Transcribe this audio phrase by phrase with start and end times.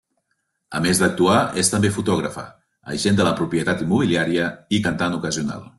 [0.77, 2.47] A més d'actuar, és també fotògrafa,
[2.95, 5.69] agent de la propietat immobiliària i cantant ocasional.